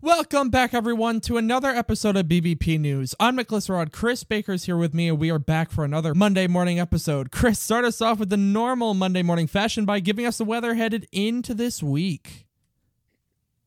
[0.00, 3.14] Welcome back, everyone, to another episode of BBP News.
[3.20, 3.92] I'm Nicholas Rod.
[3.92, 7.30] Chris Baker's here with me, and we are back for another Monday morning episode.
[7.30, 10.74] Chris, start us off with the normal Monday morning fashion by giving us the weather
[10.74, 12.47] headed into this week.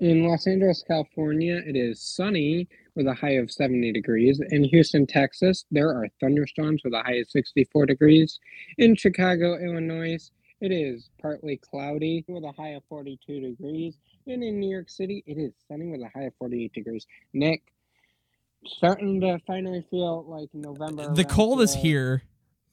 [0.02, 4.42] In Los Angeles, California, it is sunny with a high of 70 degrees.
[4.50, 8.40] In Houston, Texas, there are thunderstorms with a high of 64 degrees.
[8.80, 10.18] In Chicago, Illinois,
[10.60, 13.96] it is partly cloudy with a high of 42 degrees.
[14.26, 17.06] And in New York City, it is sunny with a high of 48 degrees.
[17.34, 17.62] Nick,
[18.66, 21.14] starting to finally feel like November.
[21.14, 22.24] The cold is here.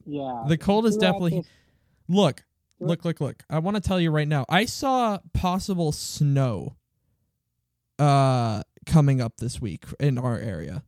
[0.07, 0.45] Yeah.
[0.49, 1.39] The cold is definitely.
[1.41, 1.49] this-
[2.11, 2.45] Look,
[2.81, 3.43] look, look, look.
[3.51, 4.47] I want to tell you right now.
[4.49, 6.77] I saw possible snow
[7.99, 10.83] uh coming up this week in our area.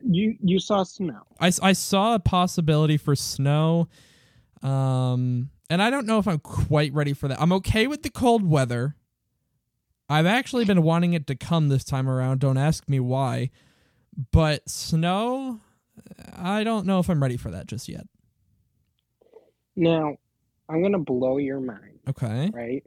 [0.00, 1.22] You you saw snow.
[1.40, 3.88] I, I saw a possibility for snow
[4.62, 7.40] um and I don't know if I'm quite ready for that.
[7.40, 8.96] I'm okay with the cold weather.
[10.08, 12.40] I've actually been wanting it to come this time around.
[12.40, 13.50] Don't ask me why.
[14.32, 15.60] But snow,
[16.34, 18.06] I don't know if I'm ready for that just yet.
[19.76, 20.16] Now,
[20.68, 22.50] I'm gonna blow your mind, Okay.
[22.52, 22.84] right?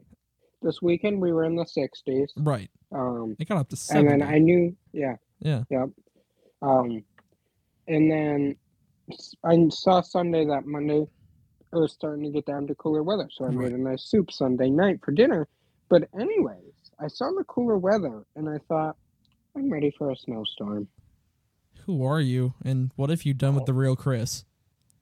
[0.62, 2.28] This weekend we were in the 60s.
[2.36, 2.70] Right.
[2.94, 4.12] Um, It got up to 70.
[4.12, 5.64] and then I knew, yeah, yeah.
[5.70, 5.88] yep.
[6.60, 7.02] Um,
[7.88, 8.56] and then
[9.44, 11.00] I saw Sunday that Monday
[11.72, 13.70] it was starting to get down to cooler weather, so I Right.
[13.70, 15.48] made a nice soup Sunday night for dinner.
[15.88, 18.96] But anyways, I saw the cooler weather and I thought
[19.56, 20.88] I'm ready for a snowstorm.
[21.86, 22.54] Who are you?
[22.64, 24.44] And what have you done with the real Chris?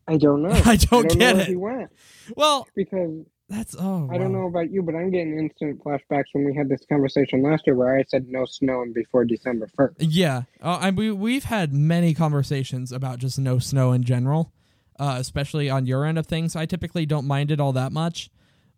[0.09, 0.51] I don't know.
[0.65, 1.49] I don't know get where it.
[1.49, 1.91] He went
[2.37, 6.45] Well, because that's oh I don't know about you, but I'm getting instant flashbacks when
[6.45, 9.97] we had this conversation last year where I said no snowing before December 1st.
[9.99, 14.53] Yeah, uh, I, we we've had many conversations about just no snow in general,
[15.01, 16.55] uh, especially on your end of things.
[16.55, 18.31] I typically don't mind it all that much,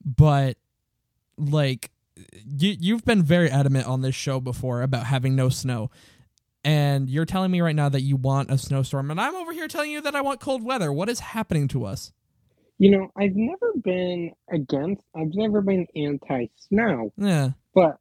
[0.03, 0.56] but
[1.37, 5.91] like you you've been very adamant on this show before about having no snow,
[6.65, 9.69] and you're telling me right now that you want a snowstorm, and I'm over here
[9.69, 10.91] telling you that I want cold weather.
[10.91, 12.10] What is happening to us?
[12.82, 17.98] You know, I've never been against, I've never been anti snow, Yeah, but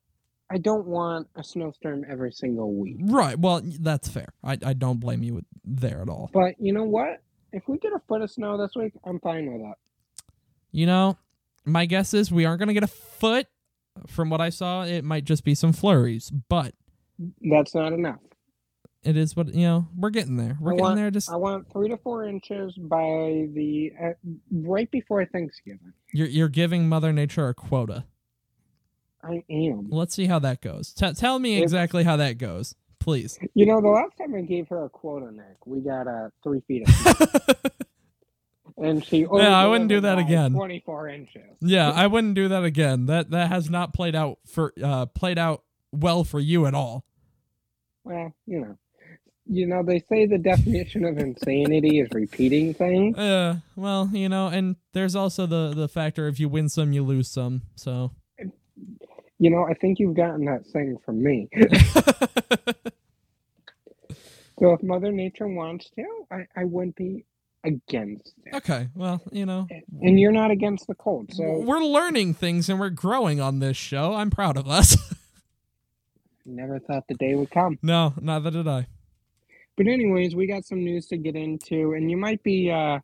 [0.52, 2.98] I don't want a snowstorm every single week.
[3.04, 3.38] right.
[3.38, 4.30] Well, that's fair.
[4.44, 6.32] I I don't blame you there at all.
[6.34, 7.22] But you know what?
[7.54, 9.76] If we get a foot of snow this week, I'm fine with that.
[10.72, 11.16] You know,
[11.64, 13.46] my guess is we aren't going to get a foot.
[14.08, 16.74] From what I saw, it might just be some flurries, but
[17.42, 18.22] That's not enough.
[19.04, 19.88] It is what you know.
[19.96, 20.58] We're getting there.
[20.60, 21.12] We're I getting want- there.
[21.12, 24.10] Just I want three to four inches by the uh,
[24.52, 25.94] right before Thanksgiving.
[26.14, 28.06] you're you're giving Mother Nature a quota.
[29.24, 29.88] I am.
[29.90, 30.94] Let's see how that goes.
[30.94, 33.38] T- tell me If- exactly how that goes, please.
[33.54, 36.62] You know, the last time I gave her a quota, Nick, we got uh, three
[36.68, 37.72] feet of
[38.78, 40.54] and she Yeah, I wouldn't do that again.
[40.54, 41.42] 24 inches.
[41.60, 43.06] yeah, I wouldn't do that again.
[43.08, 47.06] That that has not played out for uh played out well for you at all.
[48.04, 48.78] Well, you know,
[49.52, 53.18] you know, they say the definition of insanity is repeating things.
[53.18, 57.04] Uh, well, you know, and there's also the the factor if you win some, you
[57.04, 57.62] lose some.
[57.76, 58.12] So.
[59.38, 61.50] You know, I think you've gotten that thing from me.
[64.62, 67.26] So if Mother Nature wants to, I, I wouldn't be
[67.64, 68.54] against it.
[68.54, 69.68] okay, well, you know,
[70.02, 73.76] And you're not against the cold, so we're learning things and we're growing on this
[73.76, 74.14] show.
[74.14, 74.96] I'm proud of us.
[76.46, 77.80] never thought the day would come.
[77.82, 78.86] no, neither did I.
[79.82, 83.00] But anyways, we got some news to get into, and you might be uh,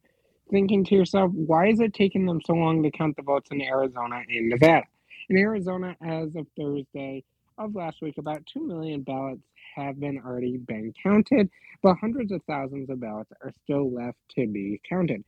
[0.51, 3.63] thinking to yourself, why is it taking them so long to count the votes in
[3.63, 4.83] Arizona and Nevada?
[5.27, 7.23] In Arizona, as of Thursday
[7.57, 9.41] of last week, about 2 million ballots
[9.75, 11.49] have been already been counted,
[11.81, 15.23] but hundreds of thousands of ballots are still left to be counted.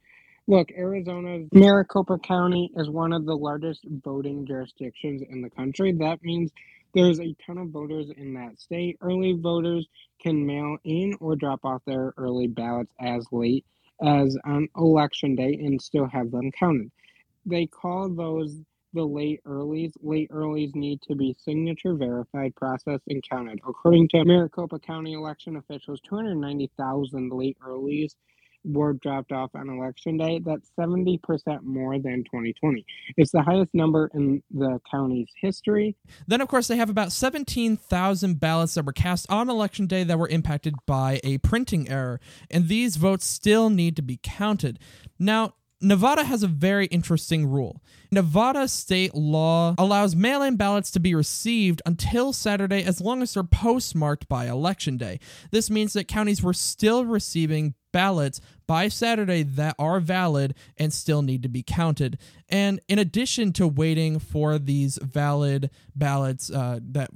[0.48, 5.94] Look, Arizona's Maricopa County is one of the largest voting jurisdictions in the country.
[5.94, 6.52] That means
[6.94, 8.98] there's a ton of voters in that state.
[9.02, 9.88] Early voters
[10.22, 13.66] can mail in or drop off their early ballots as late
[14.04, 16.92] as on election day and still have them counted.
[17.46, 18.58] They call those
[18.94, 19.94] the late earlies.
[20.02, 23.60] Late earlies need to be signature verified, processed, and counted.
[23.68, 28.14] According to Maricopa County election officials, 290,000 late earlies
[28.64, 30.40] were dropped off on election day.
[30.44, 32.86] That's 70% more than 2020.
[33.18, 35.96] It's the highest number in the county's history.
[36.28, 40.20] Then, of course, they have about 17,000 ballots that were cast on election day that
[40.20, 42.20] were impacted by a printing error,
[42.50, 44.80] and these votes still need to be counted.
[45.18, 47.82] Now, Nevada has a very interesting rule.
[48.12, 53.34] Nevada state law allows mail in ballots to be received until Saturday as long as
[53.34, 55.20] they're postmarked by election day.
[55.52, 61.22] This means that counties were still receiving ballots by Saturday that are valid and still
[61.22, 62.18] need to be counted.
[62.48, 67.10] And in addition to waiting for these valid ballots uh, that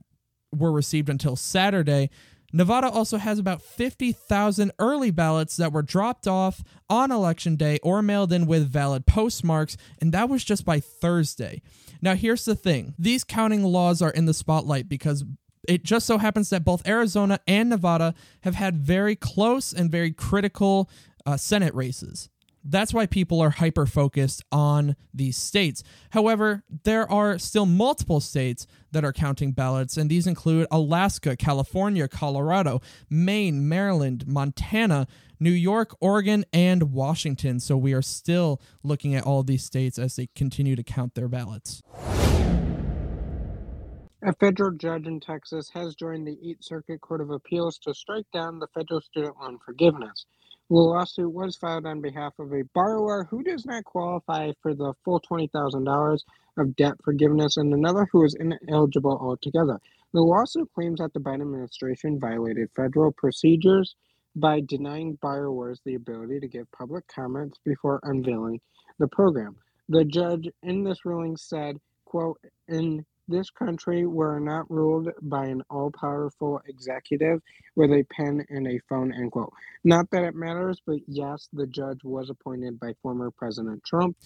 [0.51, 2.09] were received until Saturday,
[2.55, 8.03] Nevada also has about 50,000 early ballots that were dropped off on election day or
[8.03, 11.63] mailed in with valid postmarks, and that was just by Thursday.
[11.99, 15.25] Now, here's the thing these counting laws are in the spotlight because
[15.67, 20.11] it just so happens that both Arizona and Nevada have had very close and very
[20.11, 20.89] critical
[21.25, 22.29] uh, Senate races.
[22.65, 25.83] That's why people are hyper focused on these states.
[26.11, 32.07] However, there are still multiple states that are counting ballots, and these include Alaska, California,
[32.07, 35.07] Colorado, Maine, Maryland, Montana,
[35.41, 37.59] New York, Oregon, and Washington.
[37.59, 41.27] So we are still looking at all these states as they continue to count their
[41.27, 41.81] ballots.
[44.25, 48.25] A federal judge in Texas has joined the Eighth Circuit Court of Appeals to strike
[48.31, 50.25] down the federal student loan forgiveness.
[50.69, 54.93] The lawsuit was filed on behalf of a borrower who does not qualify for the
[55.03, 56.19] full $20,000
[56.57, 59.77] of debt forgiveness and another who is ineligible altogether.
[60.13, 63.93] The lawsuit claims that the Biden administration violated federal procedures
[64.37, 68.61] by denying borrowers the ability to give public comments before unveiling
[68.99, 69.57] the program.
[69.89, 72.39] The judge in this ruling said, quote,
[72.69, 77.41] in this country were not ruled by an all-powerful executive
[77.75, 79.53] with a pen and a phone, end quote.
[79.83, 84.17] Not that it matters, but yes, the judge was appointed by former President Trump.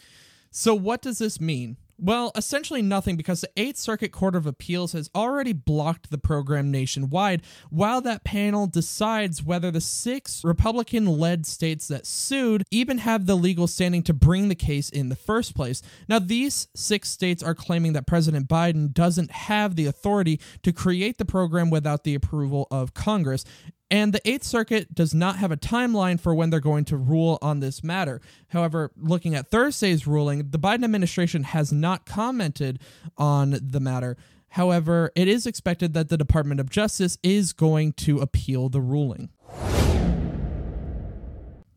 [0.52, 1.78] So what does this mean?
[2.00, 6.70] Well, essentially nothing because the Eighth Circuit Court of Appeals has already blocked the program
[6.70, 7.42] nationwide
[7.72, 13.36] while that panel decides whether the six Republican led states that sued even have the
[13.36, 15.82] legal standing to bring the case in the first place.
[16.08, 21.18] Now, these six states are claiming that President Biden doesn't have the authority to create
[21.18, 23.44] the program without the approval of Congress.
[23.90, 27.38] And the Eighth Circuit does not have a timeline for when they're going to rule
[27.42, 28.20] on this matter.
[28.50, 32.80] However, looking at Thursday's ruling, the Biden administration has not commented
[33.18, 34.18] on the matter.
[34.50, 39.30] However, it is expected that the Department of Justice is going to appeal the ruling.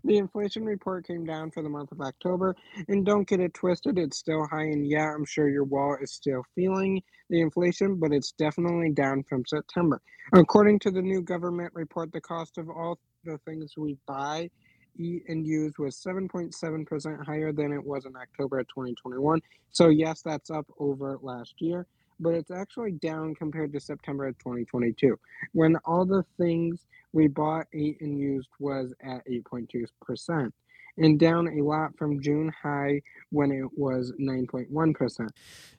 [0.02, 2.56] The inflation report came down for the month of October,
[2.88, 4.64] and don't get it twisted, it's still high.
[4.64, 9.22] And yeah, I'm sure your wallet is still feeling the inflation, but it's definitely down
[9.28, 10.00] from September.
[10.32, 14.50] According to the new government report, the cost of all the things we buy,
[14.96, 19.40] eat, and use was 7.7% higher than it was in October of 2021.
[19.70, 21.86] So, yes, that's up over last year,
[22.18, 25.18] but it's actually down compared to September of 2022,
[25.52, 30.52] when all the things we bought, ate, and used was at 8.2%,
[30.98, 33.00] and down a lot from June high
[33.30, 35.28] when it was 9.1%.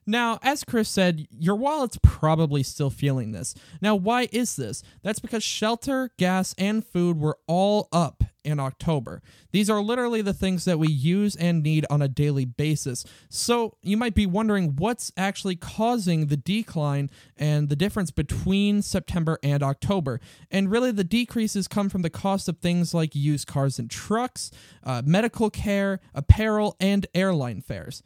[0.07, 3.53] Now, as Chris said, your wallet's probably still feeling this.
[3.81, 4.83] Now, why is this?
[5.03, 9.21] That's because shelter, gas, and food were all up in October.
[9.51, 13.05] These are literally the things that we use and need on a daily basis.
[13.29, 19.39] So you might be wondering what's actually causing the decline and the difference between September
[19.43, 20.19] and October.
[20.49, 24.51] And really, the decreases come from the cost of things like used cars and trucks,
[24.83, 28.03] uh, medical care, apparel, and airline fares.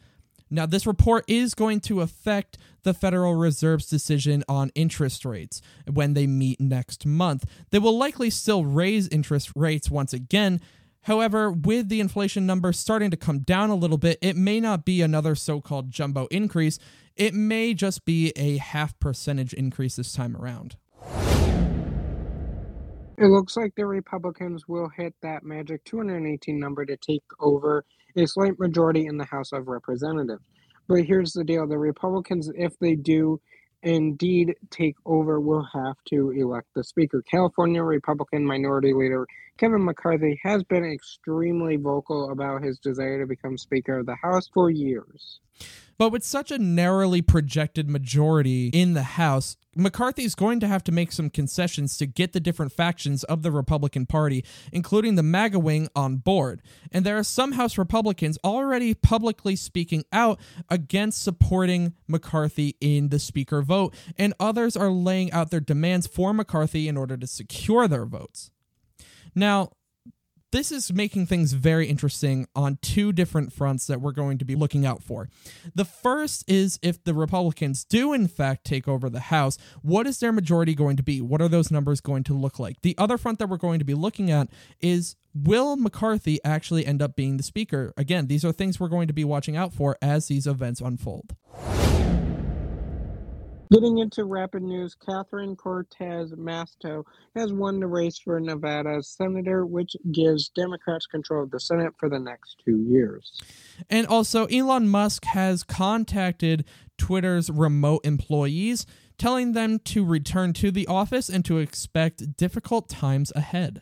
[0.55, 5.61] Now, this report is going to affect the Federal Reserve's decision on interest rates
[5.91, 7.43] when they meet next month.
[7.71, 10.61] They will likely still raise interest rates once again.
[11.01, 14.85] However, with the inflation number starting to come down a little bit, it may not
[14.85, 16.79] be another so called jumbo increase.
[17.15, 20.77] It may just be a half percentage increase this time around.
[23.17, 27.85] It looks like the Republicans will hit that magic 218 number to take over
[28.17, 30.43] a slight majority in the House of Representatives.
[30.89, 33.41] But here's the deal the Republicans, if they do
[33.83, 37.23] indeed take over, will have to elect the Speaker.
[37.31, 39.25] California Republican Minority Leader
[39.57, 44.49] Kevin McCarthy has been extremely vocal about his desire to become Speaker of the House
[44.53, 45.39] for years.
[45.97, 50.91] But with such a narrowly projected majority in the House, McCarthy's going to have to
[50.91, 54.43] make some concessions to get the different factions of the Republican Party,
[54.73, 56.61] including the MAGA wing, on board.
[56.91, 60.37] And there are some House Republicans already publicly speaking out
[60.69, 66.33] against supporting McCarthy in the Speaker vote, and others are laying out their demands for
[66.33, 68.51] McCarthy in order to secure their votes.
[69.35, 69.71] Now,
[70.55, 74.55] this is making things very interesting on two different fronts that we're going to be
[74.55, 75.27] looking out for.
[75.73, 80.19] The first is if the Republicans do, in fact, take over the House, what is
[80.19, 81.19] their majority going to be?
[81.19, 82.81] What are those numbers going to look like?
[82.83, 84.47] The other front that we're going to be looking at
[84.79, 87.93] is will McCarthy actually end up being the Speaker?
[87.97, 91.35] Again, these are things we're going to be watching out for as these events unfold.
[93.71, 97.03] Getting into rapid news, Catherine Cortez Masto
[97.35, 102.07] has won the race for Nevada's senator, which gives Democrats control of the Senate for
[102.07, 103.41] the next two years.
[103.89, 106.65] And also, Elon Musk has contacted
[106.97, 108.85] Twitter's remote employees,
[109.17, 113.81] telling them to return to the office and to expect difficult times ahead.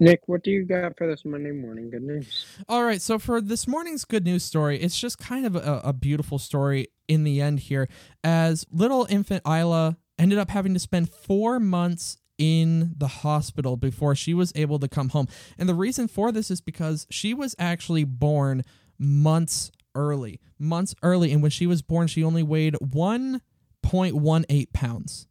[0.00, 2.46] Nick, what do you got for this Monday morning good news?
[2.68, 5.92] All right, so for this morning's good news story, it's just kind of a, a
[5.92, 7.88] beautiful story in the end here,
[8.22, 14.14] as little infant Isla ended up having to spend four months in the hospital before
[14.14, 15.26] she was able to come home.
[15.58, 18.62] And the reason for this is because she was actually born
[18.98, 20.40] months early.
[20.58, 21.32] Months early.
[21.32, 25.26] And when she was born, she only weighed 1.18 pounds.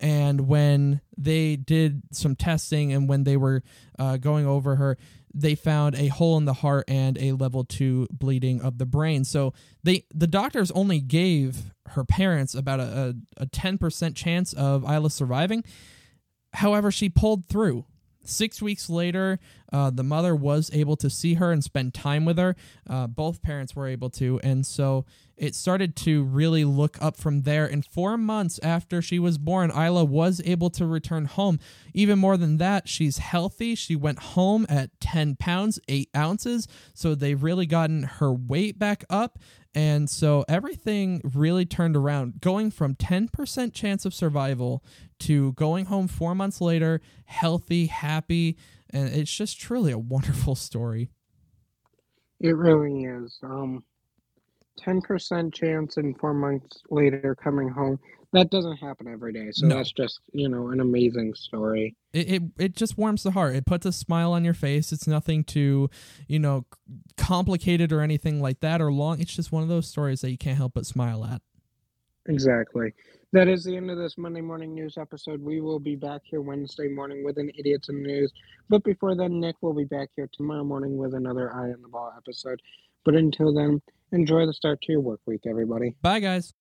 [0.00, 3.62] And when they did some testing and when they were
[3.98, 4.96] uh, going over her,
[5.32, 9.24] they found a hole in the heart and a level two bleeding of the brain.
[9.24, 9.52] So
[9.82, 15.10] they the doctors only gave her parents about a, a, a 10% chance of Isla
[15.10, 15.64] surviving.
[16.54, 17.84] However, she pulled through.
[18.24, 19.38] Six weeks later,
[19.72, 22.54] uh, the mother was able to see her and spend time with her.
[22.88, 24.38] Uh, both parents were able to.
[24.42, 27.64] And so it started to really look up from there.
[27.64, 31.58] And four months after she was born, Isla was able to return home.
[31.94, 33.74] Even more than that, she's healthy.
[33.74, 36.68] She went home at 10 pounds, 8 ounces.
[36.92, 39.38] So they've really gotten her weight back up.
[39.74, 44.82] And so everything really turned around, going from 10% chance of survival
[45.20, 48.56] to going home four months later, healthy, happy.
[48.90, 51.10] And it's just truly a wonderful story.
[52.40, 53.38] It really is.
[53.42, 53.84] Um,
[54.80, 57.98] 10% chance and four months later coming home.
[58.32, 59.48] That doesn't happen every day.
[59.52, 59.76] So No.
[59.76, 61.96] that's just, you know, an amazing story.
[62.12, 63.56] it, it it just warms the heart.
[63.56, 64.92] It puts a smile on your face.
[64.92, 65.90] It's nothing too,
[66.28, 66.64] you know,
[67.16, 69.20] complicated or anything like that or long.
[69.20, 71.42] It's just one of those stories that you can't help but smile at.
[72.26, 72.92] Exactly.
[73.32, 75.40] That is the end of this Monday morning news episode.
[75.40, 78.32] We will be back here Wednesday morning with an Idiots in the News.
[78.68, 81.88] But before then, Nick will be back here tomorrow morning with another Eye on the
[81.88, 82.60] Ball episode.
[83.04, 83.80] But until then,
[84.12, 85.96] enjoy the start to your work week, everybody.
[86.02, 86.52] Bye guys.